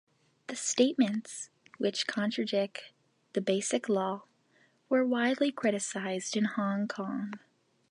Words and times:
The 0.47 0.55
statements, 0.55 1.51
which 1.77 2.07
contradict 2.07 2.91
the 3.33 3.39
Basic 3.41 3.87
Law, 3.87 4.23
were 4.89 5.05
widely 5.05 5.51
criticised 5.51 6.35
in 6.35 6.45
Hong 6.45 6.87
Kong. 6.87 7.35